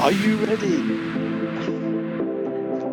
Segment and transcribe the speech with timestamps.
[0.00, 0.78] Are you ready?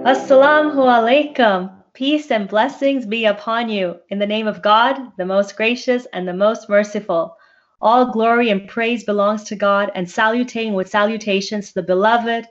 [0.04, 1.72] Assalamu alaikum.
[1.94, 3.96] Peace and blessings be upon you.
[4.10, 7.38] In the name of God, the most gracious and the most merciful.
[7.80, 12.46] All glory and praise belongs to God, and saluting with salutations to the beloved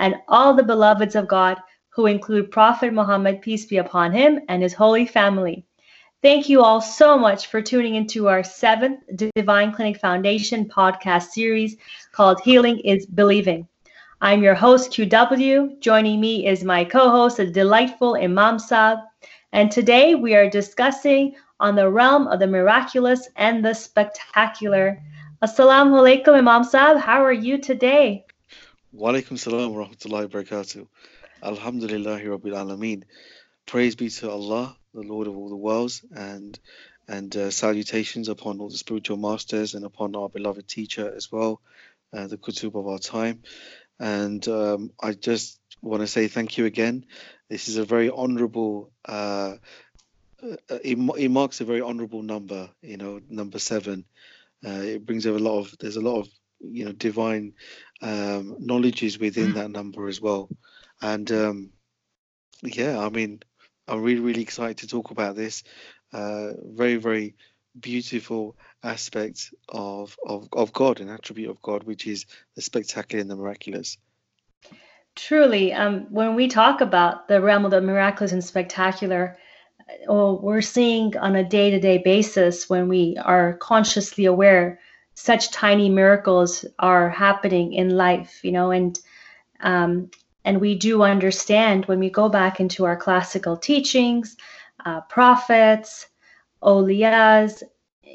[0.00, 1.58] and all the beloveds of God,
[1.90, 5.64] who include Prophet Muhammad, peace be upon him, and his holy family.
[6.20, 9.04] Thank you all so much for tuning into our seventh
[9.36, 11.76] Divine Clinic Foundation podcast series
[12.10, 13.68] called Healing is Believing.
[14.22, 15.80] I'm your host, QW.
[15.80, 19.02] Joining me is my co host, the delightful Imam Saab.
[19.52, 25.02] And today we are discussing on the realm of the miraculous and the spectacular.
[25.42, 27.00] Assalamu alaikum, Imam Saab.
[27.00, 28.26] How are you today?
[28.92, 30.86] Wa alaikum salam wa rahmatullahi wa barakatuh.
[31.42, 33.04] Alhamdulillahi rabbil alameen.
[33.64, 36.60] Praise be to Allah, the Lord of all the worlds, and
[37.08, 41.62] and uh, salutations upon all the spiritual masters and upon our beloved teacher as well,
[42.12, 43.40] uh, the Kutub of our time.
[44.00, 47.04] And um, I just want to say thank you again.
[47.48, 48.90] This is a very honourable.
[49.04, 49.56] Uh,
[50.42, 52.70] uh, it, it, marks a very honourable number.
[52.80, 54.06] You know, number seven.
[54.66, 55.76] Uh, it brings a lot of.
[55.78, 56.28] There's a lot of
[56.60, 57.52] you know divine
[58.00, 60.48] um, knowledges within that number as well.
[61.02, 61.70] And um,
[62.62, 63.42] yeah, I mean,
[63.86, 65.62] I'm really really excited to talk about this.
[66.12, 67.34] Uh, very very
[67.78, 73.30] beautiful aspect of, of, of God, an attribute of God, which is the spectacular and
[73.30, 73.98] the miraculous.
[75.16, 79.38] Truly, um, when we talk about the realm of the miraculous and spectacular,
[80.08, 84.80] oh, we're seeing on a day to day basis when we are consciously aware
[85.14, 88.98] such tiny miracles are happening in life, you know, and
[89.60, 90.10] um,
[90.44, 94.36] and we do understand when we go back into our classical teachings,
[94.86, 96.06] uh, prophets,
[96.62, 97.62] awliyas,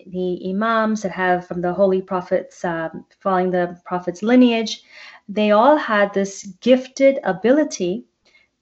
[0.08, 4.84] the imams that have from the holy prophets, um, following the prophet's lineage,
[5.28, 8.06] they all had this gifted ability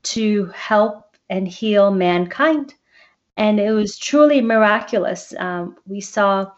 [0.03, 2.75] to help and heal mankind.
[3.37, 5.33] And it was truly miraculous.
[5.37, 6.51] Um, we saw,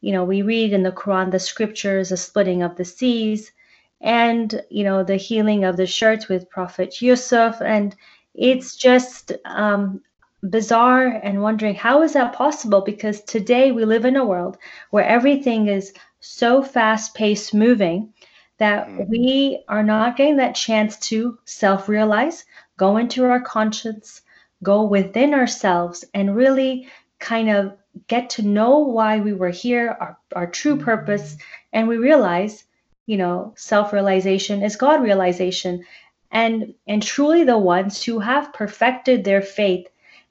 [0.00, 3.52] you know, we read in the Quran the scriptures, the splitting of the seas,
[4.00, 7.60] and, you know, the healing of the shirts with Prophet Yusuf.
[7.60, 7.96] And
[8.34, 10.00] it's just um,
[10.48, 12.80] bizarre and wondering how is that possible?
[12.80, 14.56] Because today we live in a world
[14.90, 18.12] where everything is so fast paced moving
[18.58, 19.04] that mm-hmm.
[19.08, 22.44] we are not getting that chance to self realize
[22.76, 24.22] go into our conscience
[24.62, 26.86] go within ourselves and really
[27.18, 27.72] kind of
[28.06, 31.36] get to know why we were here our, our true purpose
[31.72, 32.64] and we realize
[33.06, 35.84] you know self realization is god realization.
[36.32, 39.88] And and truly the ones who have perfected their faith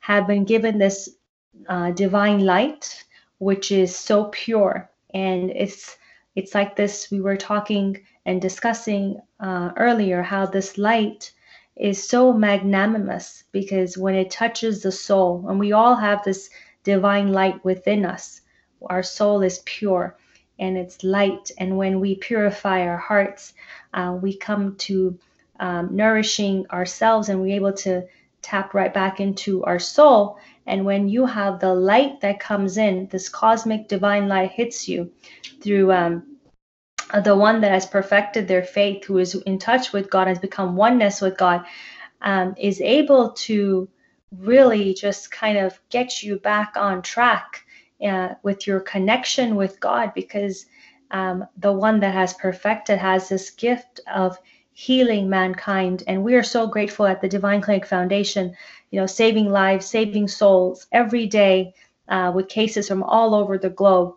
[0.10, 1.08] have been given this
[1.68, 3.06] uh, divine light,
[3.38, 4.90] which is so pure.
[5.14, 5.98] And it's
[6.36, 7.12] it's like this.
[7.12, 11.32] We were talking and discussing uh, earlier how this light
[11.76, 16.50] is so magnanimous because when it touches the soul, and we all have this
[16.84, 18.42] divine light within us,
[18.88, 20.18] our soul is pure
[20.58, 21.52] and it's light.
[21.60, 23.54] And when we purify our hearts,
[23.94, 25.20] uh, we come to
[25.60, 28.08] um, nourishing ourselves and we're able to
[28.42, 30.38] tap right back into our soul.
[30.66, 35.12] And when you have the light that comes in, this cosmic divine light hits you
[35.62, 36.38] through um,
[37.24, 40.76] the one that has perfected their faith, who is in touch with God, has become
[40.76, 41.66] oneness with God,
[42.22, 43.90] um, is able to
[44.38, 47.66] really just kind of get you back on track
[48.06, 50.68] uh, with your connection with God because
[51.12, 54.38] um, the one that has perfected has this gift of
[54.80, 56.04] healing mankind.
[56.08, 58.56] And we are so grateful at the Divine Clinic Foundation,
[58.92, 61.74] you know, saving lives, saving souls every day
[62.08, 64.16] uh, with cases from all over the globe.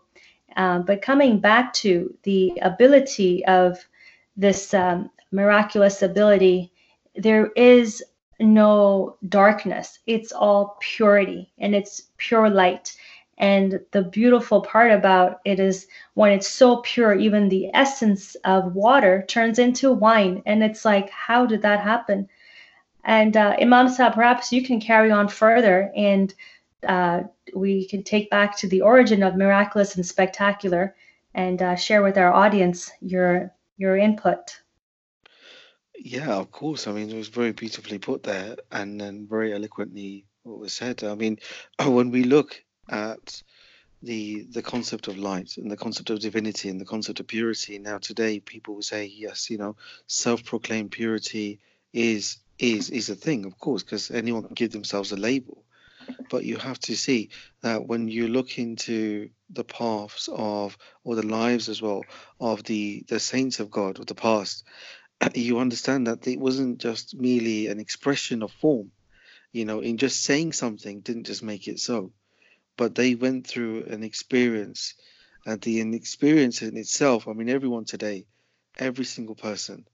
[0.55, 3.84] Um, but coming back to the ability of
[4.37, 6.71] this um, miraculous ability,
[7.17, 8.00] there is
[8.39, 9.99] no darkness.
[10.06, 12.97] It's all purity and it's pure light.
[13.38, 18.75] And the beautiful part about it is when it's so pure, even the essence of
[18.75, 20.43] water turns into wine.
[20.47, 22.29] And it's like, how did that happen?
[23.05, 26.32] And uh, Imam Saab, perhaps you can carry on further and
[26.87, 27.23] uh,
[27.55, 30.94] we can take back to the origin of miraculous and spectacular
[31.35, 34.61] and uh, share with our audience your your input.
[35.96, 36.87] Yeah, of course.
[36.87, 41.02] I mean, it was very beautifully put there and, and very eloquently what was said.
[41.05, 41.38] I mean,
[41.85, 43.43] when we look at
[44.02, 47.79] the the concept of light and the concept of divinity and the concept of purity.
[47.79, 49.76] Now today people will say, yes, you know,
[50.06, 51.61] self-proclaimed purity
[51.93, 55.64] is is is a thing, of course, because anyone can give themselves a label.
[56.31, 57.31] But you have to see
[57.62, 62.05] that when you look into the paths of or the lives as well
[62.40, 64.64] of the the saints of God of the past,
[65.35, 68.90] you understand that it wasn't just merely an expression of form.
[69.52, 72.12] You know, in just saying something didn't just make it so,
[72.77, 74.95] but they went through an experience,
[75.47, 77.29] and the experience in itself.
[77.29, 78.27] I mean, everyone today,
[78.79, 79.87] every single person,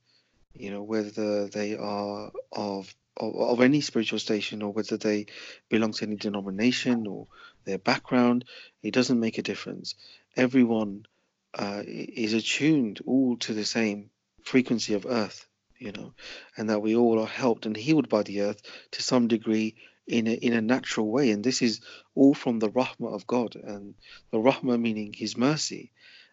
[0.55, 5.27] you know, whether they are of of, of any spiritual station or whether they
[5.69, 7.27] belong to any denomination or
[7.65, 8.45] their background,
[8.83, 9.95] it doesn't make a difference.
[10.37, 11.07] Everyone
[11.55, 14.11] uh, is attuned all to the same
[14.43, 15.47] frequency of earth,
[15.79, 16.13] you know,
[16.57, 19.75] and that we all are helped and healed by the earth to some degree
[20.09, 21.31] in a, in a natural way.
[21.31, 21.81] And this is
[22.15, 23.95] all from the rahmah of God, and
[24.31, 25.93] the rahmah meaning His mercy.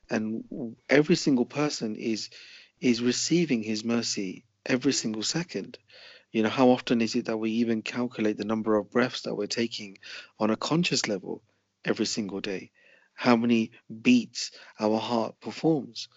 [0.09, 2.29] And every single person is
[2.79, 5.77] is receiving His mercy every single second.
[6.31, 9.35] You know, how often is it that we even calculate the number of breaths that
[9.35, 9.97] we're taking
[10.39, 11.43] on a conscious level
[11.83, 12.71] every single day?
[13.13, 16.07] How many beats our heart performs?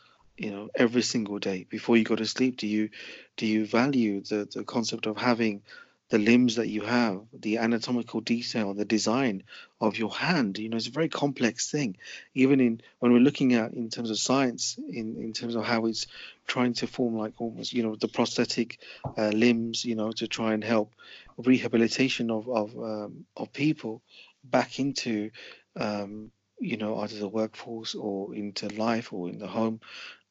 [0.40, 2.90] you know every single day before you go to sleep do you
[3.36, 5.62] do you value the the concept of having
[6.10, 9.42] the limbs that you have the anatomical detail the design
[9.80, 11.96] of your hand you know it's a very complex thing.
[12.34, 15.86] Even in when we're looking at in terms of science in in terms of how
[15.86, 16.06] it's
[16.46, 18.78] trying to form like almost you know the prosthetic
[19.16, 20.94] uh, limbs you know to try and help
[21.36, 24.02] rehabilitation of of um, of people
[24.44, 25.30] back into
[25.76, 29.80] um, you know either the workforce or into life or in the home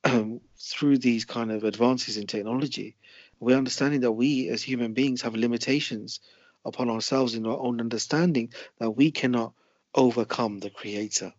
[0.03, 2.95] um, through these kind of advances in technology,
[3.39, 6.19] we're understanding that we as human beings have limitations
[6.65, 9.53] upon ourselves in our own understanding that we cannot
[9.93, 11.33] overcome the creator.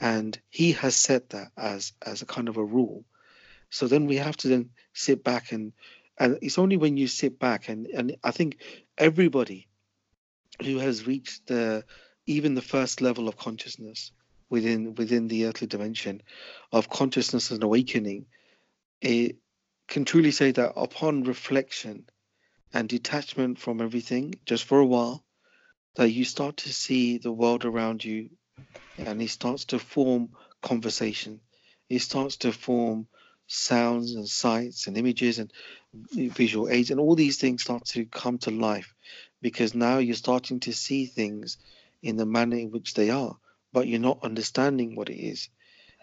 [0.00, 3.04] And he has set that as as a kind of a rule.
[3.70, 5.72] So then we have to then sit back and
[6.18, 8.58] and it's only when you sit back and and i think
[8.96, 9.68] everybody
[10.62, 11.84] who has reached the
[12.26, 14.12] even the first level of consciousness
[14.48, 16.22] within within the earthly dimension
[16.72, 18.26] of consciousness and awakening,
[19.00, 19.36] it
[19.88, 22.08] can truly say that upon reflection
[22.72, 25.24] and detachment from everything, just for a while,
[25.94, 28.30] that you start to see the world around you
[28.98, 30.30] and it starts to form
[30.62, 31.40] conversation.
[31.88, 33.06] It starts to form
[33.46, 35.52] sounds and sights and images and
[36.12, 38.94] visual aids and all these things start to come to life
[39.40, 41.58] because now you're starting to see things
[42.02, 43.38] in the manner in which they are
[43.72, 45.50] but you're not understanding what it is.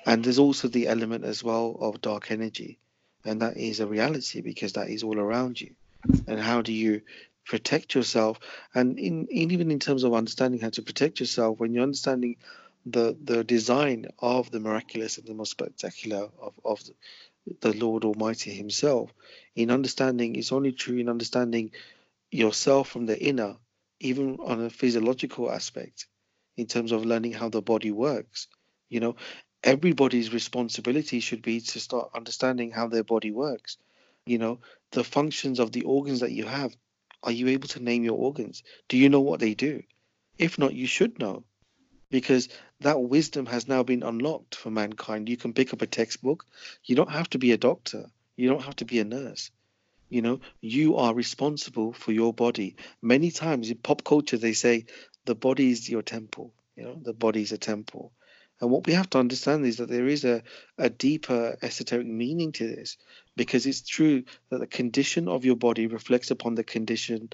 [0.05, 2.77] And there's also the element as well of dark energy.
[3.25, 5.75] And that is a reality because that is all around you.
[6.27, 7.01] And how do you
[7.45, 8.39] protect yourself?
[8.75, 12.37] And in, in even in terms of understanding how to protect yourself, when you're understanding
[12.85, 16.81] the the design of the miraculous and the most spectacular of, of
[17.61, 19.13] the Lord Almighty Himself,
[19.55, 21.71] in understanding it's only true in understanding
[22.31, 23.55] yourself from the inner,
[23.99, 26.07] even on a physiological aspect
[26.57, 28.47] in terms of learning how the body works.
[28.89, 29.15] You know,
[29.63, 33.77] everybody's responsibility should be to start understanding how their body works.
[34.25, 34.59] You know,
[34.91, 36.75] the functions of the organs that you have.
[37.23, 38.63] Are you able to name your organs?
[38.89, 39.83] Do you know what they do?
[40.37, 41.45] If not, you should know
[42.13, 42.47] because
[42.81, 45.29] that wisdom has now been unlocked for mankind.
[45.29, 46.45] You can pick up a textbook.
[46.85, 48.05] You don't have to be a doctor.
[48.35, 49.49] You don't have to be a nurse.
[50.09, 52.75] You know, you are responsible for your body.
[53.01, 54.85] Many times in pop culture, they say
[55.25, 56.53] the body is your temple.
[56.75, 58.11] You know, the body is a temple.
[58.61, 60.43] And what we have to understand is that there is a,
[60.77, 62.97] a deeper esoteric meaning to this
[63.35, 67.29] because it's true that the condition of your body reflects upon the condition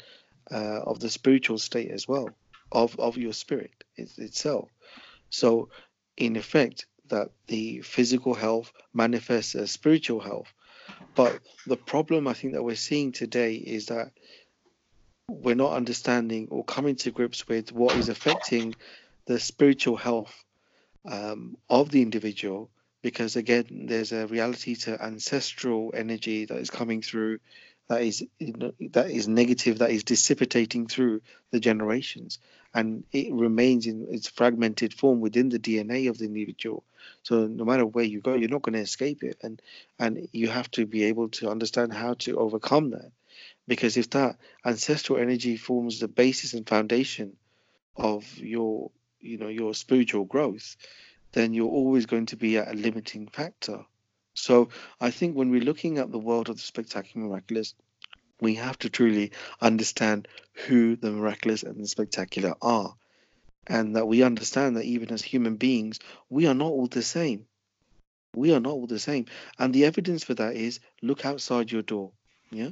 [0.52, 2.30] uh, of the spiritual state as well,
[2.72, 4.70] of, of your spirit itself.
[5.30, 5.70] So,
[6.18, 10.52] in effect, that the physical health manifests as spiritual health.
[11.16, 14.12] But the problem I think that we're seeing today is that
[15.28, 18.76] we're not understanding or coming to grips with what is affecting
[19.28, 20.34] the spiritual health
[21.06, 22.70] um, of the individual
[23.02, 27.40] because again there's a reality to ancestral energy that is coming through
[27.90, 32.38] that is that is negative that is dissipating through the generations.
[32.72, 36.84] And it remains in its fragmented form within the DNA of the individual.
[37.24, 39.38] So no matter where you go you're not going to escape it.
[39.42, 39.60] And
[39.98, 43.12] and you have to be able to understand how to overcome that.
[43.68, 47.38] Because if that ancestral energy forms the basis and foundation
[47.96, 50.76] of your you know your spiritual growth
[51.32, 53.86] then you're always going to be at a limiting factor.
[54.34, 57.76] So i think when we're looking at the world of the spectacular miraculous
[58.42, 60.28] we have to truly understand
[60.66, 62.96] who the miraculous and the spectacular are
[63.68, 66.00] and that we understand that even as human beings
[66.30, 67.46] we are not all the same.
[68.36, 69.26] We are not all the same.
[69.58, 72.12] And the evidence for that is look outside your door
[72.52, 72.70] yeah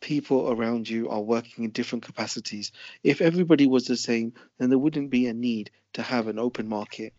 [0.00, 2.72] people around you are working in different capacities.
[3.02, 6.68] If everybody was the same, then there wouldn't be a need to have an open
[6.68, 7.12] market.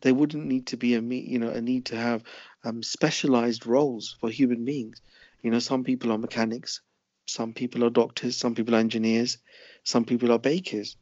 [0.00, 2.24] There wouldn't need to be a you know a need to have
[2.64, 5.00] um, specialized roles for human beings.
[5.42, 6.80] You know, some people are mechanics,
[7.26, 9.38] some people are doctors, some people are engineers,
[9.82, 10.96] some people are bakers.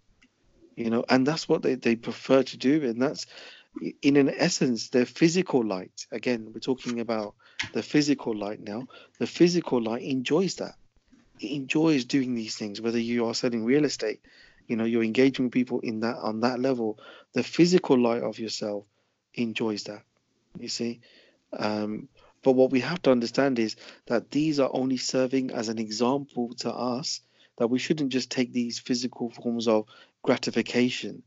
[0.77, 2.83] You know, and that's what they, they prefer to do.
[2.85, 3.27] And that's
[4.01, 6.07] in an essence, their physical light.
[6.11, 7.35] Again, we're talking about
[7.73, 8.87] the physical light now.
[9.19, 10.75] The physical light enjoys that.
[11.43, 14.21] Enjoys doing these things, whether you are selling real estate,
[14.67, 16.99] you know, you're engaging people in that on that level.
[17.33, 18.85] The physical light of yourself
[19.35, 20.03] enjoys that.
[20.59, 21.01] You see?
[21.53, 22.09] Um,
[22.43, 26.55] but what we have to understand is that these are only serving as an example
[26.59, 27.21] to us
[27.59, 29.87] that we shouldn't just take these physical forms of
[30.23, 31.23] gratification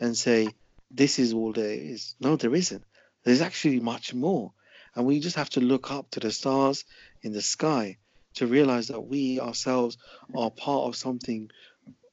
[0.00, 0.48] and say,
[0.90, 2.14] this is all there is.
[2.20, 2.84] No, there isn't.
[3.24, 4.52] There's actually much more.
[4.94, 6.84] And we just have to look up to the stars
[7.22, 7.98] in the sky
[8.34, 9.98] to realize that we ourselves
[10.34, 11.50] are part of something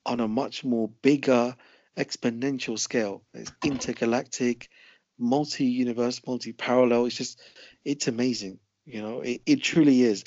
[0.05, 1.55] on a much more bigger
[1.97, 3.23] exponential scale.
[3.33, 4.69] It's intergalactic,
[5.17, 7.05] multi-universe, multi-parallel.
[7.05, 7.39] It's just,
[7.83, 8.59] it's amazing.
[8.85, 10.23] You know, it, it truly is.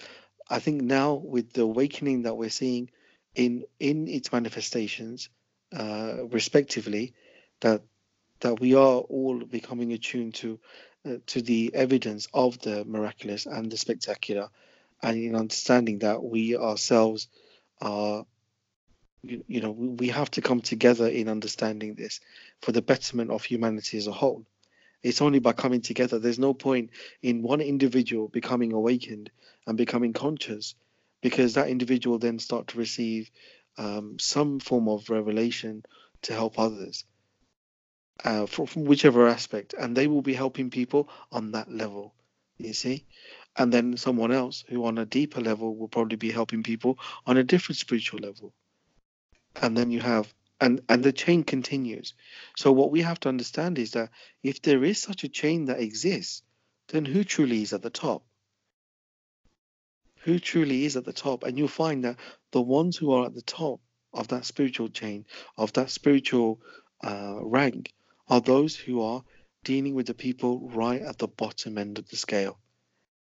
[0.49, 2.91] I think now with the awakening that we're seeing
[3.35, 5.31] in in its manifestations,
[5.73, 7.15] uh, respectively,
[7.61, 7.83] that
[8.41, 10.59] that we are all becoming attuned to
[11.07, 14.49] uh, to the evidence of the miraculous and the spectacular,
[15.02, 17.28] and in understanding that we ourselves
[17.80, 18.25] are
[19.23, 22.21] you, you know we have to come together in understanding this
[22.61, 24.45] for the betterment of humanity as a whole.
[25.02, 26.19] It's only by coming together.
[26.19, 26.90] There's no point
[27.23, 29.30] in one individual becoming awakened
[29.66, 30.75] and becoming conscious
[31.23, 33.30] because that individual then start to receive
[33.78, 35.85] um, some form of revelation
[36.23, 37.04] to help others
[38.25, 42.14] uh, from, from whichever aspect and they will be helping people on that level
[42.59, 43.07] you see
[43.57, 47.37] and then someone else who on a deeper level will probably be helping people on
[47.37, 48.52] a different spiritual level.
[49.61, 52.14] And then you have and and the chain continues.
[52.57, 54.11] So what we have to understand is that
[54.42, 56.42] if there is such a chain that exists
[56.88, 58.25] then who truly is at the top?
[60.23, 61.45] Who truly is at the top?
[61.45, 62.19] And you'll find that
[62.50, 63.80] the ones who are at the top
[64.12, 65.25] of that spiritual chain
[65.57, 66.61] of that spiritual
[67.02, 67.92] uh, rank
[68.28, 69.23] are those who are
[69.62, 72.59] dealing with the people right at the bottom end of the scale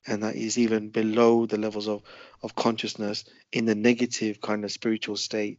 [0.07, 2.03] and that is even below the levels of,
[2.43, 5.59] of consciousness in the negative kind of spiritual state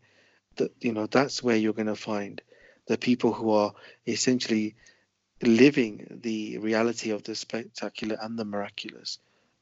[0.58, 2.42] that you know that's where you're going to find
[2.88, 3.74] the people who are
[4.08, 4.76] essentially
[5.42, 9.20] living the reality of the spectacular and the miraculous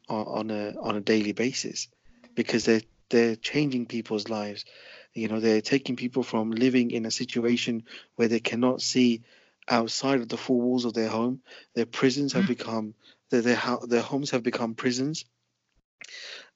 [0.09, 1.87] on a on a daily basis
[2.35, 4.65] because they're they're changing people's lives.
[5.13, 7.83] You know they're taking people from living in a situation
[8.15, 9.23] where they cannot see
[9.69, 11.41] outside of the four walls of their home
[11.75, 12.49] their prisons have mm.
[12.49, 12.93] become
[13.29, 15.25] their their, their homes have become prisons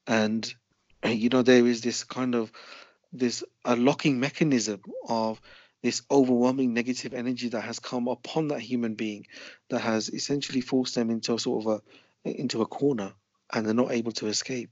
[0.06, 0.54] and
[1.04, 2.52] you know there is this kind of
[3.12, 5.40] this a locking mechanism of
[5.82, 9.26] this overwhelming negative energy that has come upon that human being
[9.70, 11.82] that has essentially forced them into a sort of
[12.24, 13.12] a into a corner
[13.52, 14.70] and they're not able to escape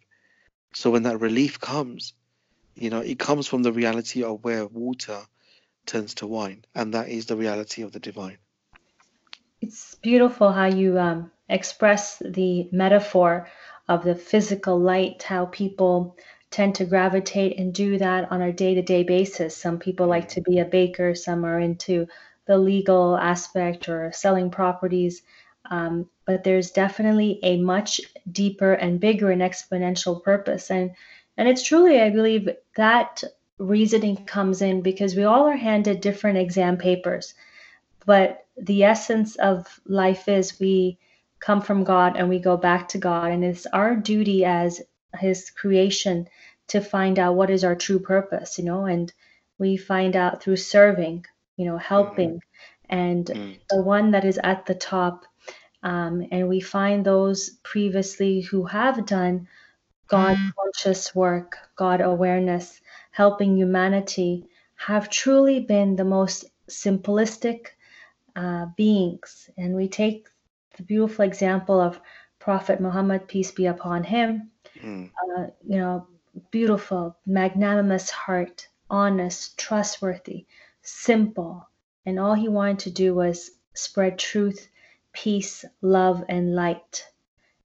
[0.75, 2.13] so when that relief comes
[2.75, 5.21] you know it comes from the reality of where water
[5.87, 8.39] turns to wine and that is the reality of the divine
[9.61, 13.49] it's beautiful how you um, express the metaphor
[13.89, 16.17] of the physical light how people
[16.51, 19.57] tend to gravitate and do that on a day to day basis.
[19.57, 22.07] Some people like to be a baker, some are into
[22.47, 25.23] the legal aspect or selling properties.
[25.69, 28.01] Um, but there's definitely a much
[28.31, 30.71] deeper and bigger and exponential purpose.
[30.71, 30.93] And
[31.37, 33.23] and it's truly, I believe, that
[33.59, 37.35] reasoning comes in because we all are handed different exam papers.
[38.05, 40.99] But the essence of life is we
[41.41, 43.31] come from God and we go back to God.
[43.31, 44.83] And it's our duty as
[45.19, 46.29] his creation
[46.69, 49.13] to find out what is our true purpose, you know, and
[49.59, 51.25] we find out through serving,
[51.57, 52.97] you know, helping, mm-hmm.
[52.97, 53.59] and mm.
[53.71, 55.25] the one that is at the top.
[55.83, 59.49] Um, and we find those previously who have done
[60.09, 60.51] God mm.
[60.59, 62.81] conscious work, God awareness,
[63.17, 64.45] helping humanity,
[64.75, 67.69] have truly been the most simplistic
[68.35, 69.49] uh, beings.
[69.57, 70.29] And we take
[70.77, 72.01] the beautiful example of
[72.39, 74.51] Prophet Muhammad, peace be upon him,
[74.83, 75.11] Mm.
[75.37, 76.07] Uh, you know,
[76.51, 80.47] beautiful, magnanimous heart, honest, trustworthy,
[80.83, 81.69] simple.
[82.05, 84.69] And all he wanted to do was spread truth,
[85.13, 87.07] peace, love, and light.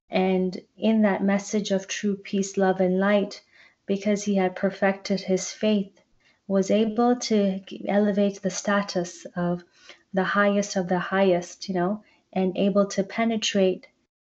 [0.09, 3.41] And in that message of true peace, love, and light,
[3.85, 5.99] because he had perfected his faith,
[6.47, 9.63] was able to elevate the status of
[10.13, 13.87] the highest of the highest, you know, and able to penetrate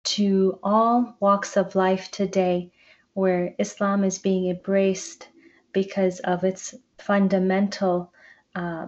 [0.03, 2.71] to all walks of life today
[3.13, 5.27] where Islam is being embraced
[5.71, 8.11] because of its fundamental
[8.55, 8.87] uh,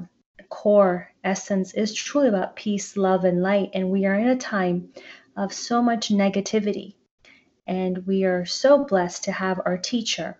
[0.49, 3.69] core essence is truly about peace, love, and light.
[3.73, 4.93] And we are in a time
[5.35, 6.95] of so much negativity.
[7.67, 10.37] And we are so blessed to have our teacher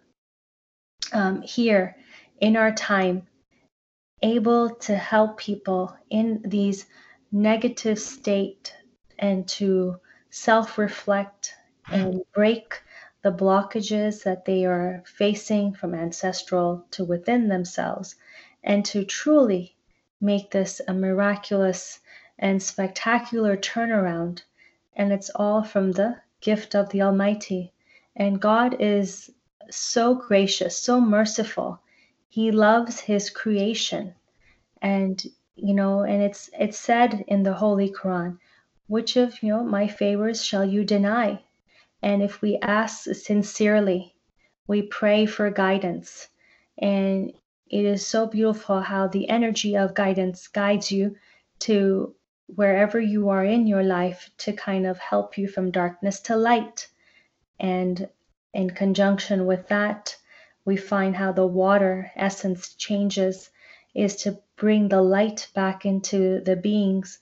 [1.15, 1.95] um, here
[2.41, 3.25] in our time,
[4.22, 6.86] able to help people in these
[7.31, 8.75] negative state
[9.17, 9.95] and to
[10.29, 11.55] self-reflect
[11.88, 12.81] and break
[13.24, 18.15] the blockages that they are facing from ancestral to within themselves
[18.63, 19.75] and to truly
[20.19, 22.00] make this a miraculous
[22.38, 24.43] and spectacular turnaround.
[24.98, 27.72] And it's all from the gift of the almighty.
[28.17, 29.31] And god is
[29.69, 31.79] so gracious so merciful.
[32.29, 34.15] He loves his creation.
[34.81, 35.24] And
[35.55, 38.38] you know and it's it's said in the holy quran
[38.88, 41.41] which of you know my favors shall you deny?
[42.01, 44.15] And if we ask sincerely
[44.67, 46.27] we pray for guidance.
[46.77, 47.34] And
[47.69, 51.15] it is so beautiful how the energy of guidance guides you
[51.60, 52.13] to
[52.48, 56.88] wherever you are in your life to kind of help you from darkness to light.
[57.60, 58.10] And
[58.55, 60.15] in conjunction with that
[60.65, 63.51] we find how the water essence changes
[63.93, 67.19] is to bring the light back into the beings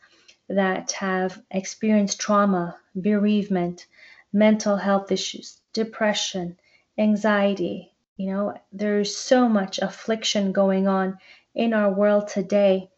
[0.48, 3.86] that have experienced trauma, bereavement,
[4.32, 6.58] mental health issues, depression,
[6.98, 7.92] anxiety.
[8.16, 11.18] You know, there's so much affliction going on
[11.54, 12.90] in our world today.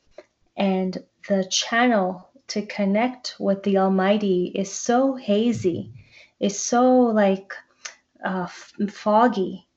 [0.56, 5.92] And the channel to connect with the Almighty is so hazy,
[6.40, 7.54] is so like
[8.26, 8.48] uh,
[8.90, 9.68] foggy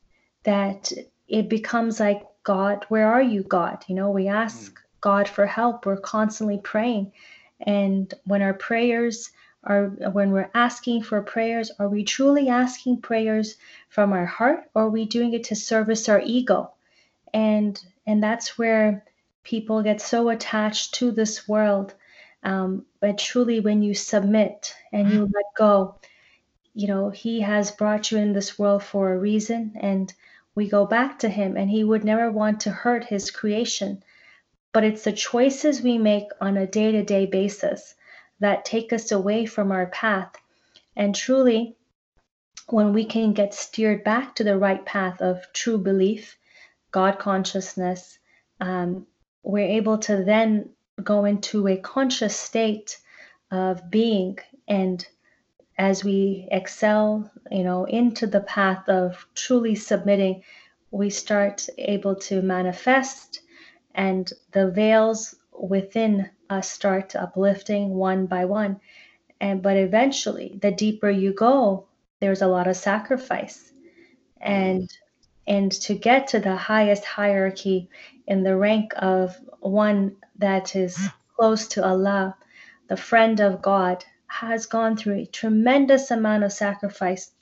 [0.45, 0.93] that
[1.29, 3.85] it becomes like God, where are you, God?
[3.87, 4.77] You know, we ask mm.
[5.01, 5.85] God for help.
[5.85, 7.13] We're constantly praying.
[7.61, 9.31] And when our prayers
[9.65, 13.57] are, when we're asking for prayers, are we truly asking prayers
[13.91, 16.73] from our heart or are we doing it to service our ego?
[17.35, 19.05] And, and that's where
[19.43, 21.95] people get so attached to this world.
[22.43, 25.99] Um, but truly, when you submit and you let go,
[26.79, 29.73] you know, He has brought you in this world for a reason.
[29.81, 30.15] And
[30.55, 34.05] we go back to Him, and He would never want to hurt His creation.
[34.73, 37.97] But it's the choices we make on a day to day basis
[38.39, 40.37] that take us away from our path.
[40.95, 41.75] And truly,
[42.69, 46.39] when we can get steered back to the right path of true belief,
[46.93, 48.21] God consciousness,
[48.61, 49.05] um,
[49.43, 50.71] we're able to then
[51.03, 52.99] go into a conscious state
[53.51, 54.39] of being
[54.69, 55.05] and
[55.79, 60.43] as we excel, you know, into the path of truly submitting,
[60.91, 63.41] we start able to manifest
[63.95, 68.81] and the veils within us start uplifting one by one.
[69.41, 71.87] And but eventually, the deeper you go,
[72.21, 73.73] there's a lot of sacrifice.
[74.41, 74.89] And
[75.47, 77.89] and to get to the highest hierarchy
[78.27, 81.13] in the rank of one that is mm.
[81.37, 82.37] close to Allah,
[82.89, 87.33] the friend of God, has gone through a tremendous amount of sacrifice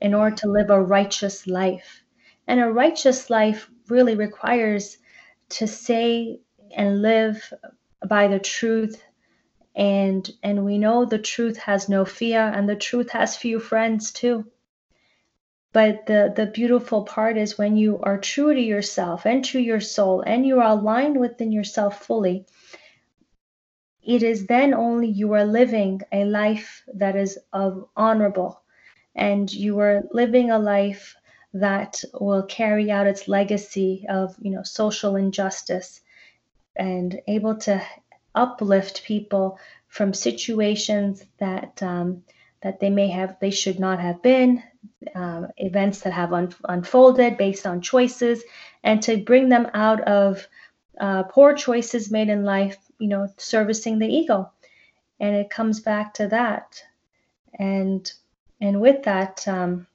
[0.00, 2.02] in order to live a righteous life.
[2.46, 4.98] And a righteous life really requires
[5.50, 6.40] to say
[6.76, 7.52] and live
[8.06, 9.02] by the truth
[9.74, 14.10] and and we know the truth has no fear and the truth has few friends
[14.10, 14.44] too
[15.72, 19.80] but the the beautiful part is when you are true to yourself and to your
[19.80, 22.44] soul and you are aligned within yourself fully
[24.04, 28.60] it is then only you are living a life that is of honorable
[29.14, 31.16] and you are living a life
[31.54, 36.00] that will carry out its legacy of you know social injustice
[36.76, 37.82] and able to
[38.34, 39.58] uplift people
[39.88, 42.22] from situations that um,
[42.62, 44.62] that they may have they should not have been
[45.14, 48.42] um, events that have un- unfolded based on choices
[48.84, 50.46] and to bring them out of
[51.00, 54.50] uh, poor choices made in life you know, servicing the ego.
[55.20, 56.82] And it comes back to that.
[57.58, 58.10] And
[58.60, 59.86] and with that um,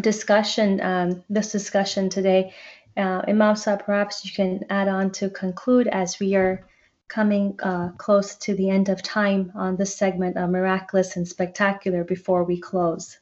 [0.00, 2.52] discussion, um, this discussion today,
[2.96, 6.66] uh, Imam Saab, perhaps you can add on to conclude as we are
[7.08, 12.04] coming uh, close to the end of time on this segment of miraculous and spectacular
[12.04, 13.18] before we close.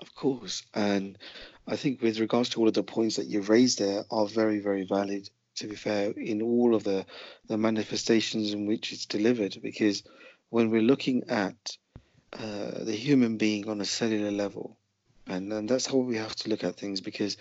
[0.00, 1.18] Of course, and
[1.66, 4.58] I think with regards to all of the points that you've raised there are very,
[4.60, 5.28] very valid
[5.60, 7.06] to be fair, in all of the,
[7.46, 9.56] the manifestations in which it's delivered.
[9.62, 10.02] Because
[10.50, 11.76] when we're looking at
[12.32, 14.76] uh, the human being on a cellular level,
[15.26, 17.36] and, and that's how we have to look at things because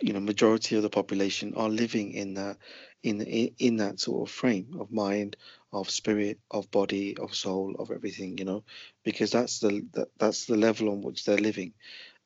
[0.00, 2.56] you know majority of the population are living in that
[3.02, 5.36] in in, that sort of frame of mind
[5.72, 8.62] of spirit of body of soul of everything you know
[9.04, 11.72] because that's the that, that's the level on which they're living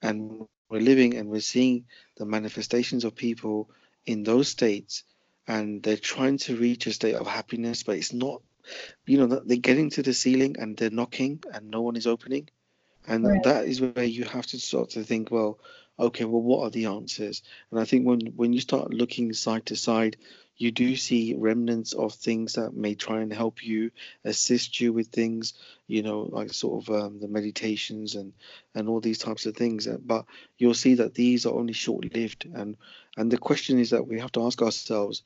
[0.02, 1.84] and we're living and we're seeing
[2.16, 3.70] the manifestations of people
[4.06, 5.04] in those states
[5.46, 8.42] and they're trying to reach a state of happiness, but it's not,
[9.06, 12.48] you know, they're getting to the ceiling and they're knocking and no one is opening.
[13.06, 13.42] And Right.
[13.42, 15.60] that is where you have to start to think, well,
[16.02, 17.42] okay, well, what are the answers?
[17.70, 20.16] And I think when when you start looking side to side,
[20.56, 23.90] you do see remnants of things that may try and help you,
[24.24, 25.54] assist you with things,
[25.86, 28.32] you know, like sort of um, the meditations and
[28.74, 29.86] and all these types of things.
[29.86, 30.26] Uh, But
[30.58, 32.46] you'll see that these are only short lived.
[32.52, 32.76] And
[33.16, 35.22] and the question is that we have to ask ourselves,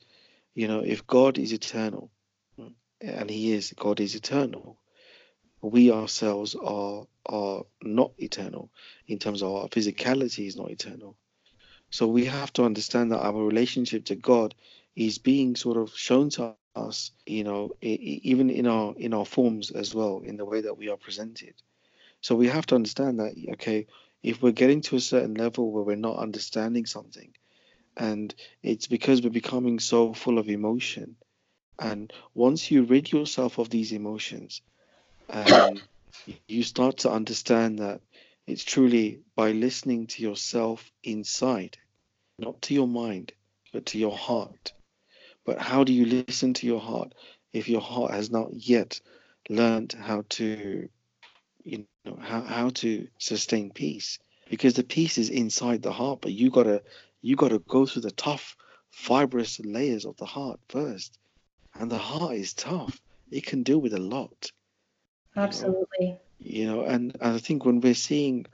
[0.55, 2.11] you know, if God is eternal,
[3.01, 4.77] and He is, God is eternal
[5.71, 8.71] we ourselves are are not eternal
[9.07, 11.15] in terms of our physicality is not eternal.
[11.89, 14.55] So we have to understand that our relationship to god
[14.95, 19.71] is being sort of shown to us you know even in our in our forms
[19.71, 21.53] as well in the way that we are presented.
[22.21, 23.87] So we have to understand that okay
[24.23, 27.33] if we're getting to a certain level where we're not understanding something
[27.95, 31.15] and it's because we're becoming so full of emotion
[31.79, 34.61] and once you rid yourself of these emotions
[35.29, 35.81] um,
[36.47, 38.01] you start to understand that
[38.45, 41.77] it's truly by listening to yourself inside,
[42.39, 43.33] not to your mind,
[43.73, 44.73] but to your heart.
[45.45, 47.13] But how do you listen to your heart
[47.53, 48.99] if your heart has not yet
[49.49, 50.89] learned how to,
[51.63, 54.19] you know, how, how to sustain peace?
[54.49, 56.83] Because the peace is inside the heart, but you gotta
[57.21, 58.55] you gotta go through the tough,
[58.91, 61.17] fibrous layers of the heart first.
[61.73, 63.01] And the heart is tough.
[63.29, 64.51] It can deal with a lot.
[65.37, 66.19] Absolutely.
[66.39, 68.45] you know and, and i think when we're seeing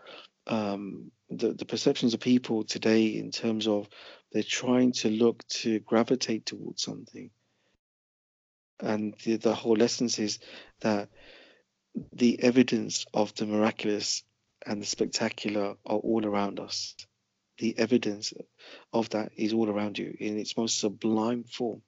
[0.48, 3.88] um the, the perceptions of people today in terms of
[4.32, 7.30] they're trying to look to gravitate towards something
[8.80, 10.40] and the, the whole essence is
[10.82, 11.10] that
[12.12, 14.24] the evidence of the miraculous
[14.66, 16.96] and the spectacular are all around us.
[17.60, 18.34] The evidence
[18.92, 21.82] of that is all around you in its most sublime form.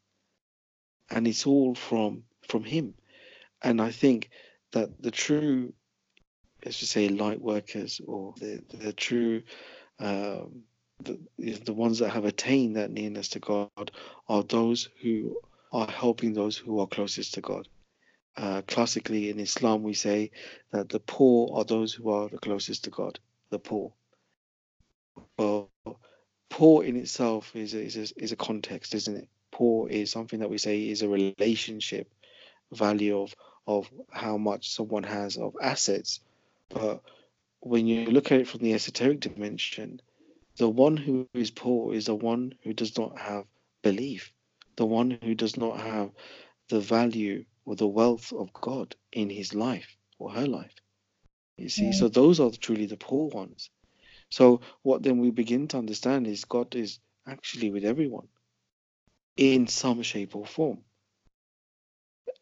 [1.10, 2.93] And it's all from from him.
[3.62, 4.29] And i think
[4.75, 5.73] that the true
[6.63, 9.41] let's just say light workers or the the true
[9.99, 10.63] um,
[11.01, 13.91] the, the ones that have attained that nearness to God
[14.27, 15.38] are those who
[15.71, 17.67] are helping those who are closest to God.
[18.38, 20.31] Uh, classically in Islam, we say
[20.71, 23.19] that the poor are those who are the closest to God.
[23.49, 23.93] The poor.
[25.38, 25.69] Well,
[26.49, 29.29] poor in itself is a, is a, is a context, isn't it?
[29.51, 32.11] Poor is something that we say is a relationship
[32.73, 33.33] value of
[33.67, 36.19] of how much someone has of assets
[36.69, 37.01] but
[37.60, 40.01] when you look at it from the esoteric dimension,
[40.58, 43.45] the one who is poor is the one who does not have
[43.82, 44.34] belief,
[44.75, 46.12] the one who does not have
[46.69, 50.75] the value or the wealth of God in his life or her life.
[51.58, 53.69] You see, so those are truly the poor ones.
[54.30, 58.28] So what then we begin to understand is God is actually with everyone
[59.38, 60.80] in some shape or form.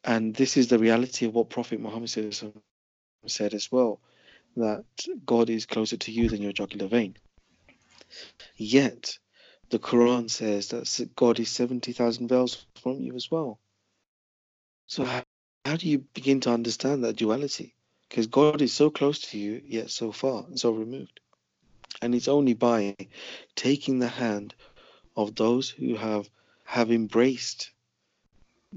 [0.04, 4.02] And this is the reality of what Prophet Muhammad said as well
[4.56, 4.84] that
[5.26, 7.16] God is closer to you than your jugular vein.
[8.56, 9.18] Yet,
[9.70, 13.60] the Quran says that God is 70,000 veils from you as well.
[14.86, 15.24] So, how,
[15.66, 17.74] how do you begin to understand that duality?
[18.10, 21.20] Because God is so close to you, yet so far so removed.
[22.02, 22.96] And it's only by
[23.56, 24.54] taking the hand
[25.16, 26.30] of those who have
[26.66, 27.72] have embraced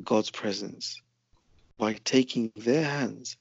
[0.02, 1.00] God's presence,
[1.78, 3.36] by taking their hands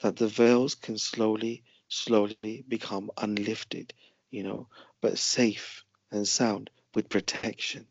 [0.00, 3.92] that the veils can slowly, slowly become unlifted,
[4.30, 4.68] you know,
[5.00, 7.86] but safe and sound with protection.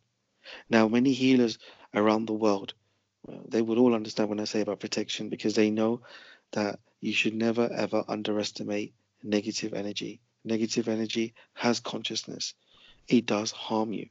[0.69, 1.57] Now, many healers
[1.93, 2.73] around the world,
[3.47, 6.01] they would all understand when I say about protection because they know
[6.51, 10.19] that you should never ever underestimate negative energy.
[10.43, 12.53] Negative energy has consciousness.
[13.07, 14.09] It does harm you.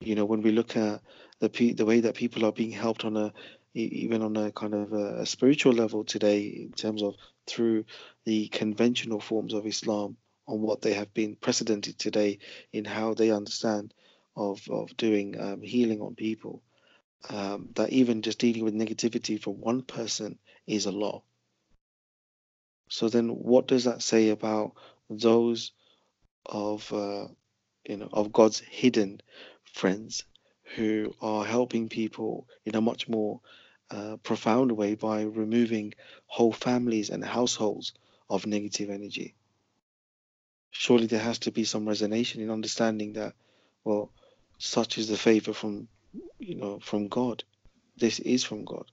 [0.00, 1.00] You know, when we look at
[1.40, 3.32] the the way that people are being helped on a
[3.74, 7.14] even on a kind of a, spiritual level today in terms of
[7.46, 7.84] through
[8.24, 12.38] the conventional forms of Islam on what they have been precedented today
[12.72, 13.94] in how they understand
[14.36, 16.62] of, of doing um, healing on people.
[17.28, 21.22] Um, that even just dealing with negativity for one person is a lot.
[22.88, 24.72] So then, what does that say about
[25.08, 25.70] those
[26.44, 27.28] of uh,
[27.86, 29.20] you know of God's hidden
[29.72, 30.24] friends
[30.76, 33.40] who are helping people in a much more
[33.90, 35.92] uh, profound way by removing
[36.26, 37.92] whole families and households
[38.30, 39.34] of negative energy.
[40.70, 43.34] Surely there has to be some resonation in understanding that,
[43.84, 44.10] well,
[44.58, 45.88] such is the favor from,
[46.38, 47.44] you know, from God.
[47.98, 48.90] This is from God.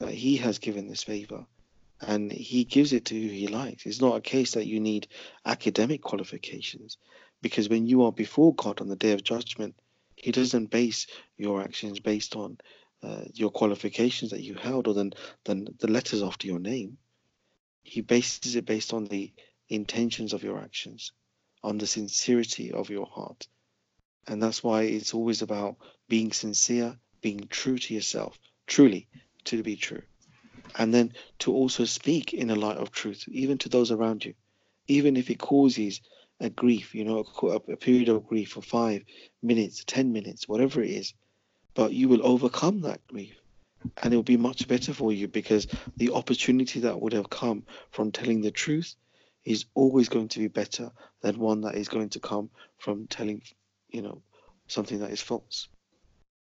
[0.00, 1.46] That He has given this favor,
[2.00, 3.86] and He gives it to who He likes.
[3.86, 5.06] It's not a case that you need
[5.44, 6.96] academic qualifications,
[7.42, 9.76] because when you are before God on the day of judgment,
[10.22, 11.06] He doesn't base
[11.38, 12.58] your actions based on
[13.02, 15.12] uh, your qualifications that you held or than
[15.44, 16.98] than the letters after your name
[17.82, 19.32] He bases it based on the
[19.68, 21.12] intentions of your actions,
[21.62, 23.48] on the sincerity of your heart.
[24.26, 25.76] And that's why it's always about
[26.08, 29.08] being sincere, being true to yourself, truly
[29.46, 30.02] to be true.
[30.76, 34.34] And then to also speak in a light of truth, even to those around you,
[34.88, 36.00] even if it causes
[36.40, 39.02] a grief, you know, a, a period of grief for five
[39.42, 41.14] minutes, 10 minutes, whatever it is.
[41.74, 43.34] But you will overcome that grief
[44.02, 47.64] and it will be much better for you because the opportunity that would have come
[47.90, 48.94] from telling the truth
[49.44, 50.90] is always going to be better
[51.22, 53.42] than one that is going to come from telling,
[53.88, 54.22] you know,
[54.66, 55.68] something that is false.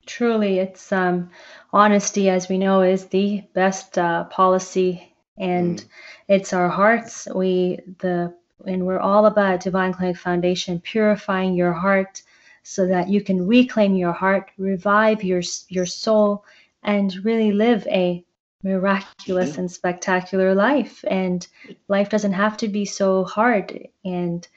[0.07, 1.31] Truly, it's um,
[1.73, 5.87] honesty, as we know, is the best uh, policy, and mm.
[6.29, 7.27] it's our hearts.
[7.35, 8.35] We the
[8.67, 12.23] and we're all about Divine Clinic Foundation purifying your heart
[12.63, 16.45] so that you can reclaim your heart, revive your your soul,
[16.83, 18.25] and really live a
[18.63, 21.05] miraculous and spectacular life.
[21.07, 21.47] And
[21.89, 23.89] life doesn't have to be so hard.
[24.05, 24.49] And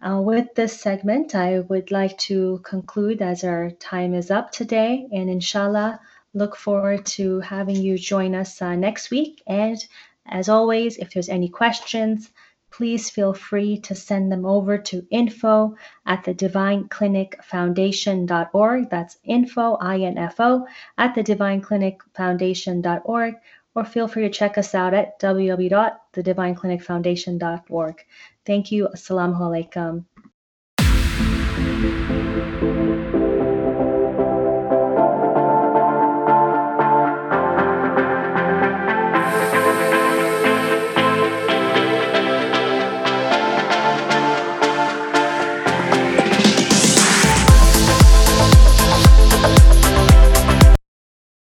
[0.00, 5.08] uh, with this segment, I would like to conclude as our time is up today.
[5.12, 5.98] And inshallah,
[6.34, 9.42] look forward to having you join us uh, next week.
[9.46, 9.84] And
[10.26, 12.30] as always, if there's any questions,
[12.76, 18.90] please feel free to send them over to info at the divineclinicfoundation.org.
[18.90, 20.66] That's info, I-N-F-O,
[20.98, 23.34] at the divineclinicfoundation.org.
[23.76, 28.04] Or feel free to check us out at www.thedivineclinicfoundation.org.
[28.44, 28.88] Thank you.
[28.94, 30.04] Assalamu alaikum.